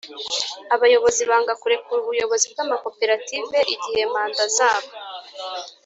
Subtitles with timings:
[0.75, 4.89] Abayobozi banga kurekura ubuyobozi bw amakoperative igihe manda zabo